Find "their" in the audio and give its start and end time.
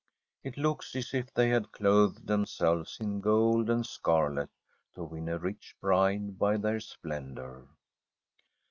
6.57-6.79